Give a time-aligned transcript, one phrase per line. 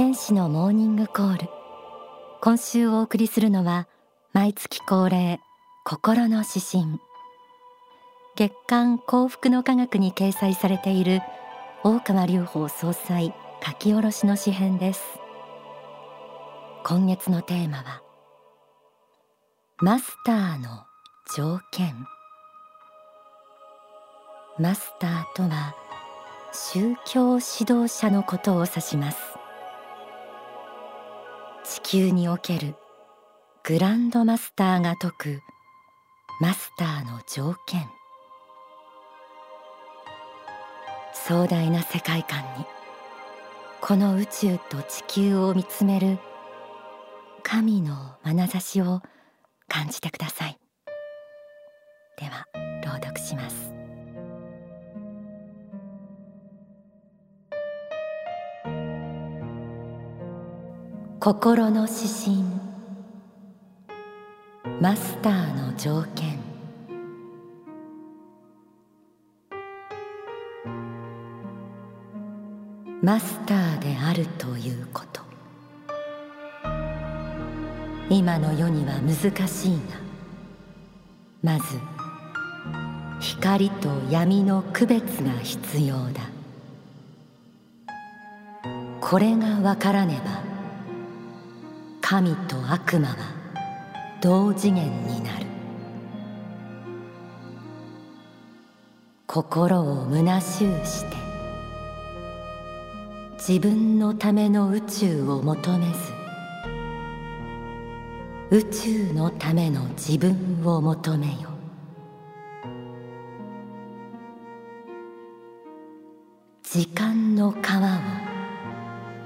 [0.00, 1.50] 天使のモーニングコール。
[2.40, 3.86] 今週お送りするのは
[4.32, 5.40] 毎月恒例
[5.84, 6.98] 心の指針。
[8.34, 11.20] 月刊幸福の科学に掲載されている
[11.84, 15.02] 大川隆法総裁書き下ろしの詩編です。
[16.82, 18.02] 今月のテーマは
[19.82, 20.84] マスターの
[21.36, 21.94] 条件。
[24.58, 25.74] マスターとは
[26.54, 29.29] 宗教指導者のことを指します。
[31.90, 32.76] 球における
[33.64, 35.40] グランドマスターが説く
[36.40, 37.84] マスターの条件。
[41.12, 42.64] 壮大な世界観に
[43.80, 46.18] この宇宙と地球を見つめる
[47.42, 49.02] 神の眼差しを
[49.66, 50.60] 感じてください。
[52.20, 52.46] では
[52.84, 53.69] 朗読します。
[61.22, 62.44] 心の指針。
[64.80, 66.38] マスターの条件。
[73.02, 75.20] マスターであるということ。
[78.08, 79.78] 今の世には難しいが
[81.42, 81.78] まず
[83.20, 86.22] 光と闇の区別が必要だ。
[89.02, 90.49] これがわからねば
[92.10, 93.14] 神と悪魔は
[94.20, 95.46] 同次元になる。
[99.28, 101.16] 心を虚しゅうして
[103.38, 105.86] 自分のための宇宙を求め
[108.50, 111.48] ず宇宙のための自分を求めよ。
[116.64, 118.00] 時間の川を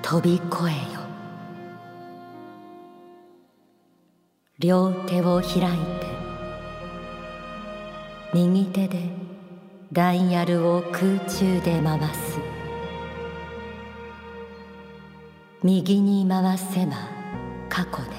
[0.00, 0.99] 飛び越えよ。
[4.62, 6.06] 両手を開いて
[8.34, 9.04] 右手で
[9.90, 12.38] ダイヤルを空中で回す。
[15.62, 16.92] 右に回せば
[17.70, 18.10] 過去で。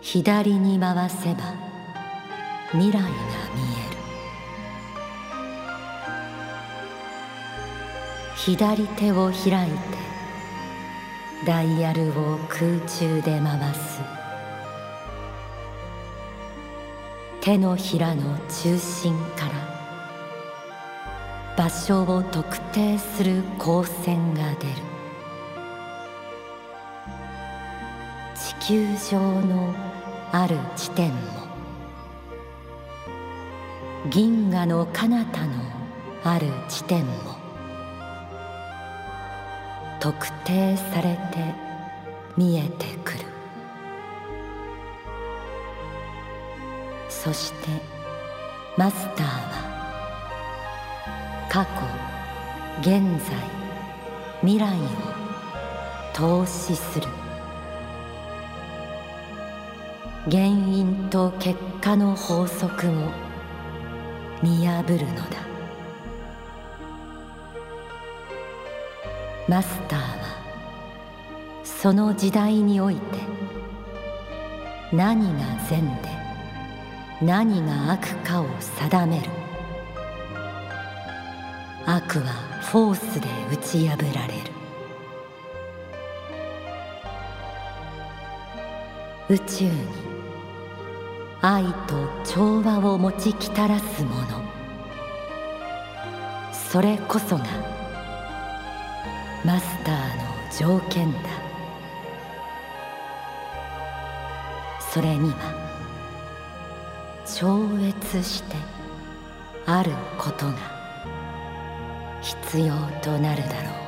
[0.00, 1.54] 左に回せば
[2.72, 3.96] 未来が見える。
[8.34, 9.78] 左手を開いて
[11.46, 14.13] ダイヤルを空中で回す。
[17.44, 19.52] 手のひらの中心から
[21.58, 24.72] 場所を特定する光線が出る。
[28.34, 29.74] 地球上の
[30.32, 31.20] ある地点も
[34.08, 35.52] 銀河の彼方の
[36.24, 37.12] ある地点も
[40.00, 41.54] 特定されて
[42.38, 43.33] 見えてくる。
[47.24, 47.68] そして
[48.76, 49.64] マスターは
[51.48, 51.70] 過去
[52.80, 53.34] 現在
[54.42, 54.80] 未来を
[56.12, 57.08] 投資する。
[60.30, 62.92] 原因と結果の法則を
[64.42, 65.38] 見破るのだ。
[69.48, 70.04] マスターは
[71.64, 73.00] その時代において
[74.92, 75.40] 何が
[75.70, 76.23] 善で
[77.24, 79.30] 何が悪かを定める。
[81.86, 82.24] 悪は
[82.60, 84.50] フォースで打ち破られる。
[89.30, 89.70] 宇宙に
[91.40, 94.26] 愛と調和を持ちきたらすもの。
[96.52, 97.44] それこそが
[99.46, 101.18] マスターの条件だ。
[104.78, 105.63] それには
[107.26, 108.56] 超越して
[109.66, 110.54] あることが
[112.20, 113.84] 必要となるだろう。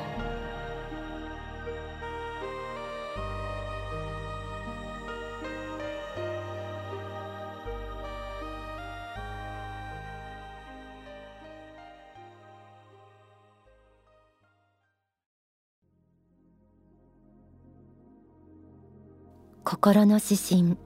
[19.63, 20.77] 心の指針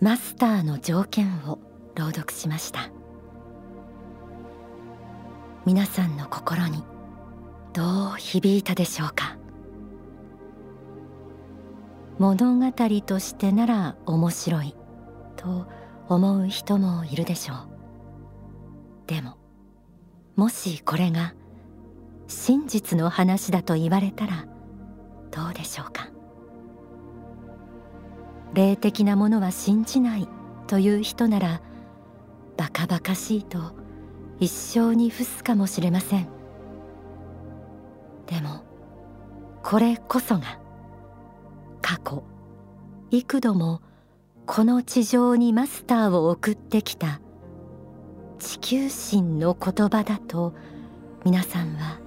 [0.00, 1.73] マスターの条件を。
[1.94, 2.90] 朗読しました。
[5.64, 6.82] 皆さんの心に
[7.72, 9.36] どう響いたでしょうか？
[12.18, 12.72] 物語
[13.04, 14.76] としてなら面白い
[15.36, 15.66] と
[16.08, 17.58] 思う人もいるでしょう。
[19.06, 19.36] でも
[20.36, 21.34] もしこれが
[22.26, 24.46] 真実の話だと言われたら
[25.30, 26.08] どうでしょうか？
[28.52, 30.28] 霊的なものは信じない
[30.66, 31.60] という人なら
[32.56, 33.58] バカバカしいと
[34.40, 36.28] 一生に付すかもしれません。
[38.26, 38.62] でも
[39.62, 40.58] これこそが
[41.82, 42.24] 過去
[43.10, 43.80] 幾度も
[44.46, 47.20] この地上にマスターを送ってきた
[48.38, 50.54] 地球神の言葉だと
[51.24, 51.98] 皆さんは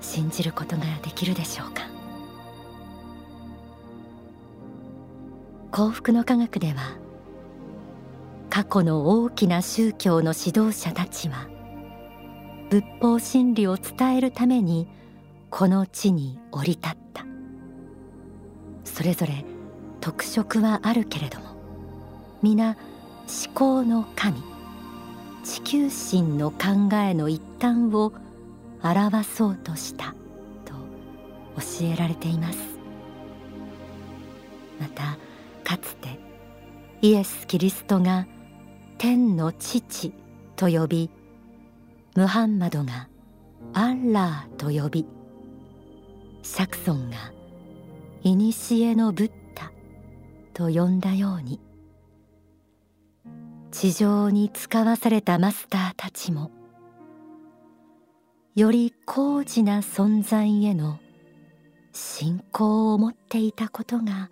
[0.00, 1.82] 信じることができるでしょうか。
[5.70, 6.96] 幸福の科学では
[8.54, 11.48] 過去の大きな宗教の指導者たちは
[12.70, 14.86] 仏法真理を伝えるために
[15.50, 17.26] この地に降り立った。
[18.84, 19.44] それぞれ
[20.00, 21.46] 特色はあるけれども
[22.42, 22.76] 皆
[23.44, 24.40] 思考の神
[25.42, 28.12] 地球神の考えの一端を
[28.84, 30.14] 表そうとした
[30.64, 30.74] と
[31.56, 32.58] 教えられています。
[34.78, 35.18] また
[35.64, 36.20] かつて
[37.02, 38.28] イエス・キリストが
[38.98, 40.12] 天の父
[40.56, 41.10] と呼び
[42.16, 43.08] ムハンマドが
[43.72, 45.06] アッラーと呼び
[46.42, 47.16] シャクソンが
[48.22, 49.72] 古のブッダ
[50.52, 51.60] と呼んだように
[53.70, 56.50] 地上に使わされたマスターたちも
[58.54, 61.00] より高次な存在への
[61.92, 64.30] 信仰を持っていたことが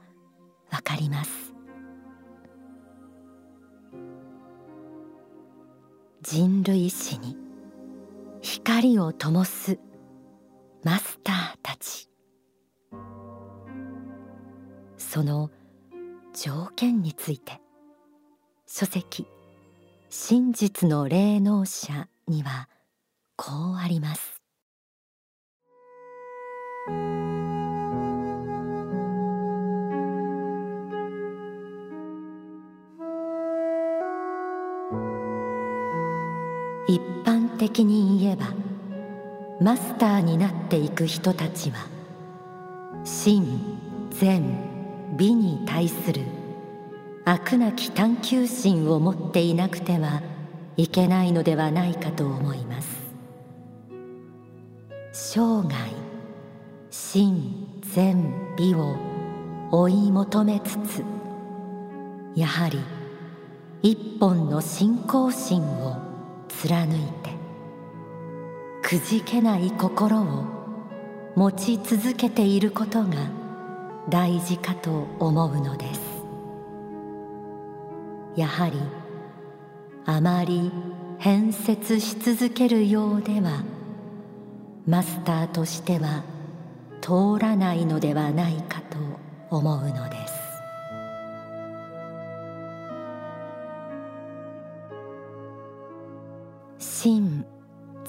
[0.71, 1.52] わかります。
[6.23, 7.37] 人類史に
[8.43, 9.81] 光を灯す
[10.85, 12.09] マスターたち。
[14.97, 15.51] その
[16.33, 17.61] 条件について
[18.69, 19.27] 書籍
[20.11, 22.69] 真実の霊能者には
[23.35, 24.41] こうあります。
[36.89, 38.47] 一般的に言えば
[39.61, 41.87] マスターになっていく人たちは
[43.05, 44.43] 真善
[45.17, 46.23] 美に対する
[47.25, 50.23] 飽くなき探求心を持っていなくては
[50.77, 53.03] いけないのではないかと思います。
[55.13, 55.75] 生涯
[56.91, 58.97] 真善美を
[59.71, 61.05] 追い求めつつ
[62.35, 62.81] やはり
[63.83, 66.02] 一本の信仰心を
[66.61, 67.31] 貫いて
[68.83, 70.45] くじけない心を
[71.35, 73.31] 持ち続けていることが
[74.09, 76.01] 大事かと思うのです。
[78.37, 78.79] やはり
[80.05, 80.73] あまり
[81.19, 83.63] 変節し続けるようでは
[84.87, 86.25] マスターとしては
[87.01, 88.99] 通らないのではないかと
[89.51, 90.22] 思うのです。
[97.05, 97.45] 真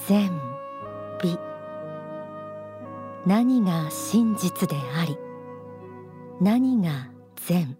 [0.08, 0.30] 善
[1.20, 1.36] 美。
[3.26, 5.18] 何が真実であり
[6.40, 7.10] 何が
[7.48, 7.76] 善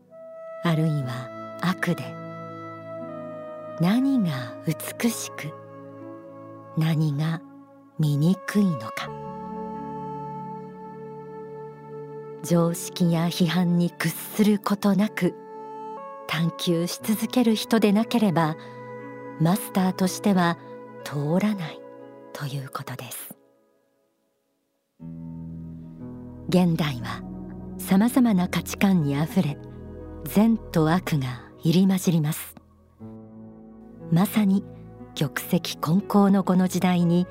[0.64, 2.04] あるいは悪で。
[3.80, 5.54] 何が美しく
[6.80, 7.44] 何が
[8.00, 9.08] 醜いのか。
[12.44, 15.36] 常識や批判に屈することなく
[16.26, 18.58] 探求し続ける人でなければ
[19.40, 20.58] マスターとしては
[21.04, 21.80] 通らない
[22.34, 23.36] ということです。
[26.50, 27.22] 現代は
[27.78, 29.58] さまざまな価値観にあふれ
[30.26, 32.56] 善と悪が入り混じります。
[34.12, 34.64] まさに
[35.16, 37.28] 玉石混交のこの時代に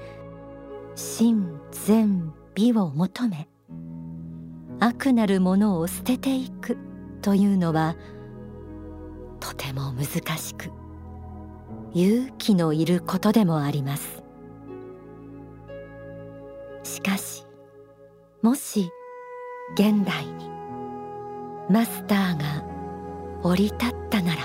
[0.94, 3.48] 真善美を求め
[4.80, 6.76] 悪なるものを捨てていく
[7.22, 7.96] というのは
[9.40, 10.70] とても難しく
[11.94, 14.22] 勇気のいることでもあります。
[16.84, 17.46] しかし
[18.40, 18.90] もし
[19.74, 20.48] 現代に
[21.70, 22.64] マスターが
[23.42, 23.78] 降り立っ
[24.10, 24.42] たなら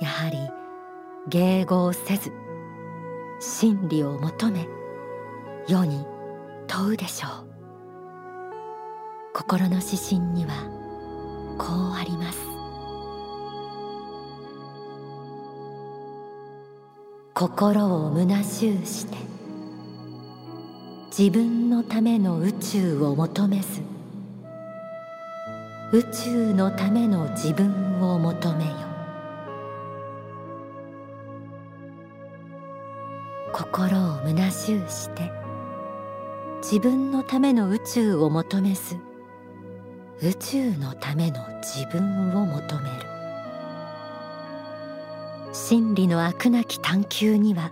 [0.00, 0.38] やはり
[1.28, 2.32] 迎合せず
[3.38, 4.66] 真理を求め
[5.66, 6.04] 世に
[6.66, 7.50] 問うでしょう。
[9.32, 10.50] 心の指針には
[11.58, 12.49] こうあります。
[17.40, 19.16] 心を虚しゅうして
[21.08, 23.80] 自分のための宇宙を求めず
[25.90, 28.72] 宇宙のための自分を求めよ。
[33.54, 35.32] 心を虚しゅうして
[36.60, 38.96] 自分のための宇宙を求めず
[40.20, 43.19] 宇宙のための自分を求める。
[45.70, 47.70] 真理の飽くなき探求には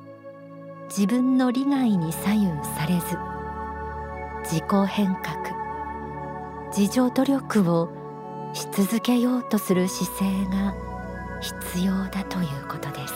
[0.88, 3.18] 自分の利害に左右されず
[4.44, 5.36] 自己変革
[6.68, 7.88] 自助努力を
[8.54, 10.76] し続けようとする姿勢が
[11.40, 13.14] 必要だということです。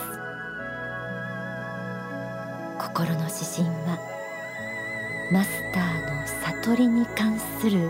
[2.77, 3.97] 心の指針は
[5.31, 5.83] マスター
[6.19, 6.27] の
[6.61, 7.89] 悟りに関する言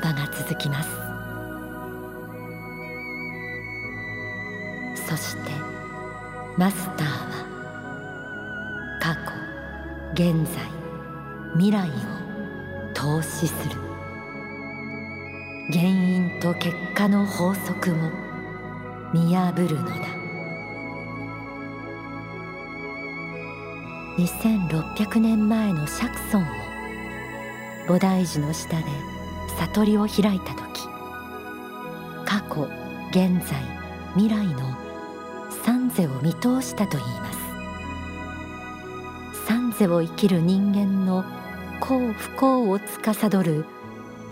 [0.00, 0.88] 葉が続きます。
[5.06, 5.57] そして
[6.58, 7.46] マスターは
[9.00, 9.20] 過去
[10.14, 10.64] 現在
[11.54, 11.92] 未来を
[12.94, 13.76] 投資する。
[15.70, 17.94] 原因と結果の法則を
[19.14, 19.94] 見破るのだ。
[24.18, 26.46] 2600年前の釈尊を
[27.86, 28.84] 菩提樹の下で
[29.60, 30.88] 悟りを開いた時
[32.24, 32.68] 過去
[33.10, 33.62] 現在
[34.16, 34.87] 未来の
[35.64, 37.38] 三世を見通したといいます。
[39.46, 41.24] 三世を生きる人間の
[41.80, 43.64] 幸不幸を司る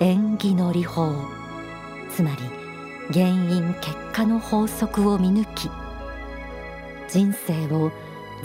[0.01, 1.15] 縁起の理法
[2.11, 2.37] つまり
[3.13, 5.71] 原因結果の法則を見抜き
[7.09, 7.93] 人生を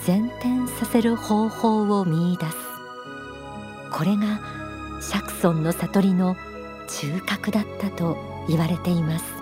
[0.06, 2.58] 前転させる方法を見いだす。
[3.92, 4.40] これが
[5.02, 6.36] 釈尊の悟りの
[6.88, 9.41] 中核だったと言われています。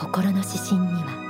[0.00, 1.20] 心の指針には。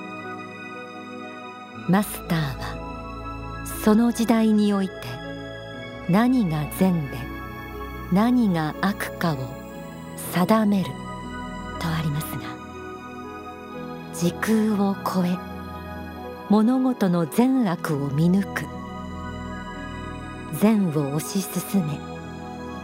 [1.89, 4.95] マスターはその時代において
[6.09, 7.19] 何が善で
[8.12, 9.39] 何が悪かを
[10.33, 10.91] 定める
[11.81, 12.43] とありますが
[14.15, 15.37] 時空を超え
[16.49, 18.67] 物事の善悪を見抜く
[20.61, 21.99] 善を推し進め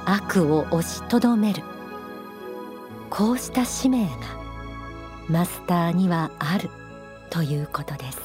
[0.04, 1.62] 悪を押しとどめる
[3.08, 4.45] こうした使命が
[5.28, 6.70] マスターにはある
[7.30, 8.20] ということです。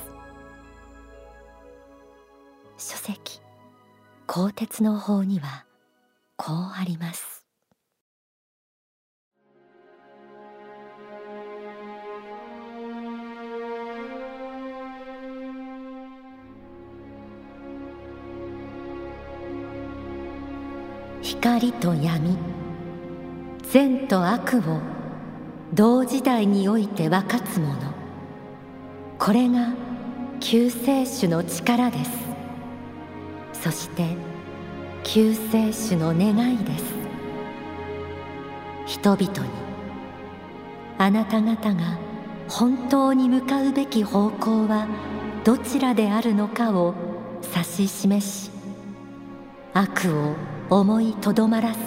[2.78, 3.42] 書籍
[4.28, 5.66] 鋼鉄の法には
[6.36, 7.44] こうあります。
[21.22, 22.38] 光と闇
[23.64, 25.01] 善と悪を
[25.74, 27.76] 同時代において分かつもの。
[29.18, 29.74] これが
[30.42, 32.12] 救世主の力です。
[33.54, 34.16] そして
[35.04, 36.84] 救世主の願いです。
[38.86, 39.50] 人々に
[40.98, 41.98] あなた方が
[42.50, 44.88] 本当に向かうべき方向は
[45.46, 46.94] どちらであるのかを
[47.42, 48.52] 指し示し
[49.74, 50.36] 悪を
[50.70, 51.80] 思いとどまらせ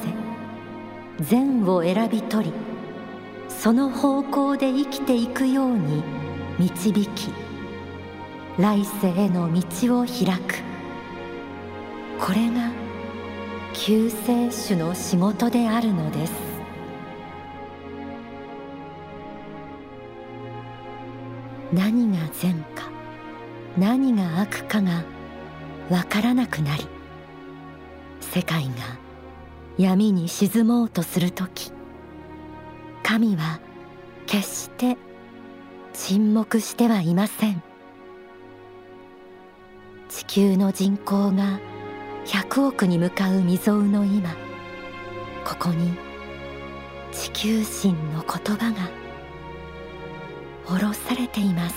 [1.21, 2.74] 善を選び取り
[3.65, 6.03] その方向で生きていくように
[6.59, 7.33] 導き
[8.59, 10.57] 来世への道を開く。
[12.21, 12.71] これが
[13.73, 16.33] 救世主の仕事であるのです。
[21.73, 22.91] 何が善か
[23.79, 25.05] 何が悪かが
[25.89, 26.87] わからなくなり
[28.21, 28.73] 世界が
[29.79, 31.73] 闇に沈もうとする時。
[33.05, 33.61] 神は
[34.27, 34.97] 決して
[35.93, 37.63] 沈黙してはいません。
[40.09, 41.61] 地球の人口が
[42.25, 44.31] 100億に向かう未曾有の今
[45.45, 45.93] ここに
[47.13, 48.89] 地球神の言葉が
[50.67, 51.77] 下ろされています。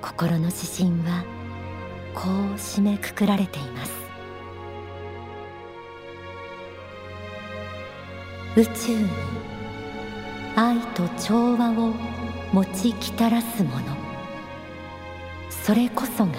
[0.00, 1.24] 心の指針は
[2.14, 4.05] こう締めくくられています。
[8.56, 9.06] 宇宙に
[10.56, 11.92] 愛と調和を
[12.54, 13.94] 持ちきたらすもの。
[15.50, 16.32] それこそが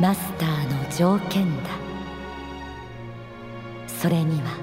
[0.00, 1.70] マスターの条件だ。
[3.86, 4.56] それには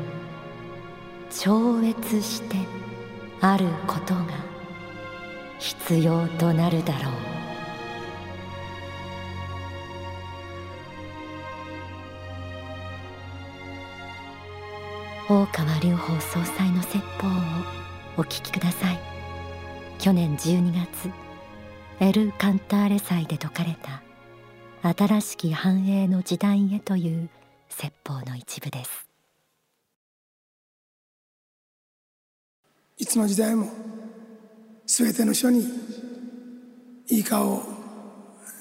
[1.29, 2.57] 超越して
[3.39, 4.25] あることが
[5.59, 7.30] 必要となるだろう。
[15.31, 17.31] 大川隆法総裁の説法を
[18.17, 18.99] お聞きください。
[19.97, 21.09] 去年12月
[22.01, 24.03] エル・カンターレ祭で説かれた
[24.93, 27.29] 新しき繁栄の時代へという
[27.69, 29.07] 説法の一部です。
[32.97, 33.69] いつの時代も
[34.85, 35.65] すべての書に
[37.07, 37.63] いい顔を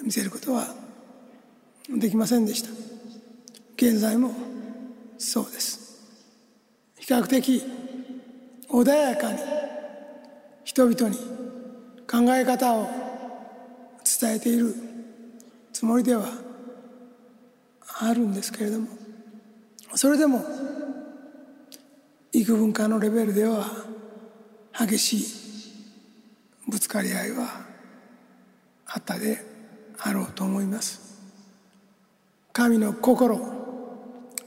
[0.04, 0.68] 見せることは
[1.88, 2.68] できませんでした。
[3.74, 4.32] 現在も
[5.18, 5.89] そうです。
[7.12, 7.62] 較的
[8.68, 9.38] 穏やかに
[10.62, 11.16] 人々に
[12.08, 12.88] 考え方を
[14.20, 14.74] 伝えている
[15.72, 16.24] つもりでは
[17.98, 18.88] あるんですけれども
[19.94, 20.44] それでも
[22.32, 23.66] 幾分かのレベルでは
[24.78, 27.66] 激しいぶつかり合いは
[28.86, 29.44] あったで
[29.98, 31.10] あろうと思います。
[32.52, 33.40] 神の心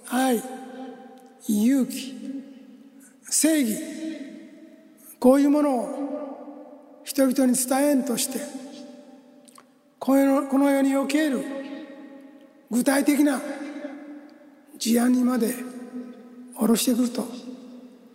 [0.10, 0.42] 愛
[1.48, 2.33] 勇気
[3.34, 3.80] 正義。
[5.20, 8.40] こういうものを人々に伝えんとして
[9.98, 11.44] この世における
[12.70, 13.42] 具体的な
[14.78, 15.56] 事案にまで
[16.56, 17.26] 下ろしてくると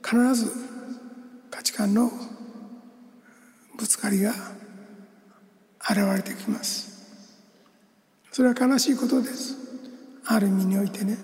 [0.05, 0.53] 必ず
[1.51, 2.11] 価値観の
[3.77, 4.33] ぶつかりが
[5.81, 7.09] 現れてきます。
[8.31, 9.57] それは悲しいことです。
[10.27, 11.19] ある意味においてね。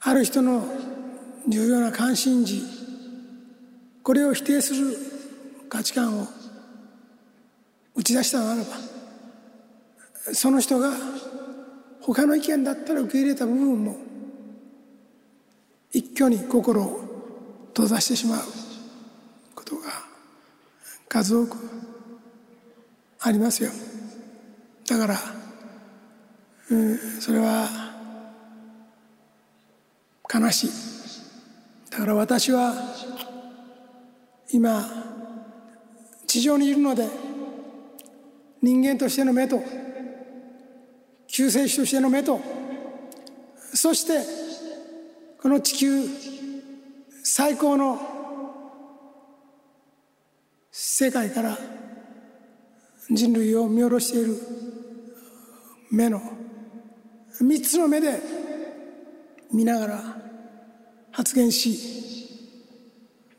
[0.00, 0.91] ある人の
[1.48, 2.62] 重要な関心事。
[4.02, 4.96] これを否定する
[5.68, 6.26] 価値観を
[7.94, 8.66] 打ち出したならば
[10.34, 10.92] その人が
[12.00, 13.96] 他の意見だったら受け入れた部分も
[15.92, 18.40] 一挙に心を閉ざしてしまう
[19.54, 19.82] ことが
[21.08, 21.56] 数多く
[23.20, 23.70] ありますよ。
[24.88, 25.16] だから、
[26.70, 27.68] うん、それは
[30.32, 30.91] 悲しい。
[31.92, 32.74] だから私は
[34.50, 34.82] 今
[36.26, 37.06] 地上にいるので
[38.62, 39.62] 人間としての目と
[41.26, 42.40] 救世主としての目と
[43.74, 44.24] そして
[45.38, 46.02] この地球
[47.22, 48.00] 最高の
[50.70, 51.58] 世界から
[53.10, 54.36] 人類を見下ろしている
[55.90, 56.22] 目の
[57.38, 58.18] 三つの目で
[59.52, 60.22] 見ながら
[61.12, 61.78] 発言し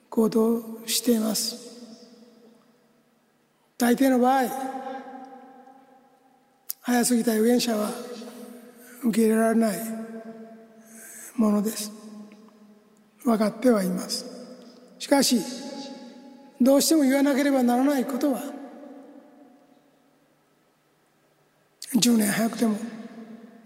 [0.10, 1.58] 行動しています。
[3.78, 4.44] 大抵の場合
[6.82, 7.90] 早すぎた預言者は
[9.04, 9.78] 受け入れられない
[11.36, 11.92] ものです。
[13.26, 14.26] 分かってはいます。
[15.00, 15.42] しかし
[16.62, 18.42] どうしても言わなければならないことは
[21.96, 22.78] 10年早くても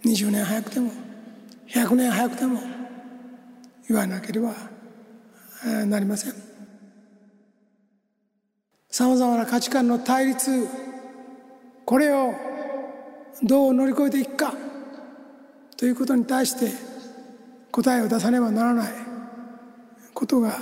[0.03, 0.91] 20年早くても
[1.69, 2.61] 100年早くても
[3.87, 4.53] 言わなければ
[5.85, 6.33] なりません。
[8.89, 10.67] さまざまな価値観の対立
[11.85, 12.33] これを
[13.43, 14.53] どう乗り越えていくか
[15.77, 16.71] ということに対して
[17.71, 18.93] 答えを出さねばならない
[20.13, 20.53] ことが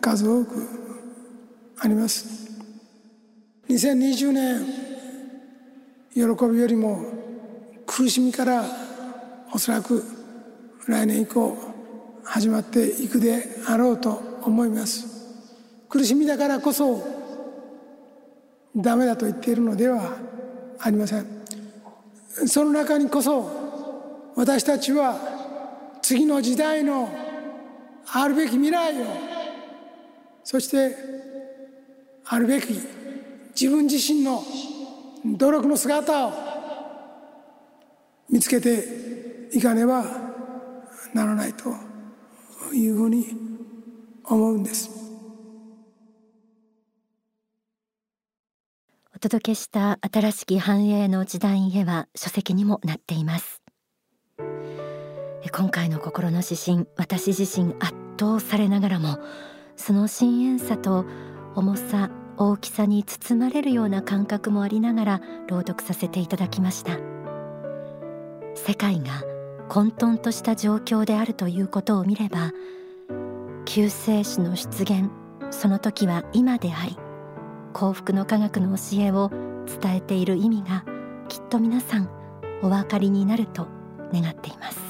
[0.00, 0.68] 数多く
[1.78, 2.50] あります。
[3.68, 4.64] 2020年
[6.14, 7.04] 喜びよりも
[7.84, 8.64] 苦しみから
[9.52, 10.02] おそらく
[10.86, 11.75] 来年以降
[12.26, 15.06] 始まっていくであろうと思います。
[15.88, 17.02] 苦しみだからこそ
[18.76, 20.16] ダメだと言っているのでは
[20.80, 21.26] ありません。
[22.46, 25.18] その中にこそ私たちは
[26.02, 27.08] 次の時代の
[28.12, 29.06] あるべき未来を
[30.44, 30.96] そして
[32.26, 32.78] あるべき
[33.58, 34.42] 自分自身の
[35.24, 36.32] 努力の姿を
[38.28, 40.04] 見つけていかねば
[41.14, 41.85] ならないと
[42.68, 43.24] というふうに
[44.24, 44.90] 思うんです。
[49.14, 53.62] お届けした新しき繁栄の時代へは書籍にもなっています
[55.50, 59.18] 今回の心の指針私自身圧倒されながらも
[59.74, 61.06] その深遠さと
[61.54, 66.98] 重さ大きさに包まれるような感覚もありながら朗読させていただきました
[68.54, 69.35] 世界が
[69.68, 72.52] 混沌とした状況であるということを見れば
[73.64, 75.10] 救世主の出現
[75.50, 76.96] その時は今であり
[77.72, 79.30] 幸福の科学の教えを
[79.66, 80.84] 伝えている意味が
[81.28, 82.08] きっと皆さん
[82.62, 83.66] お分かりになると
[84.12, 84.85] 願っています。